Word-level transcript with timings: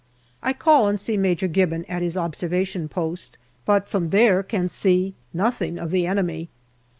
I 0.41 0.53
call 0.53 0.87
and 0.87 0.99
see 0.99 1.15
Major 1.15 1.47
Gibbon 1.47 1.85
at 1.85 2.01
his 2.01 2.17
observation 2.17 2.89
post, 2.89 3.37
but 3.67 3.87
from 3.87 4.09
there 4.09 4.41
can 4.41 4.67
see 4.67 5.13
nothing 5.31 5.77
of 5.77 5.91
the 5.91 6.07
enemy. 6.07 6.49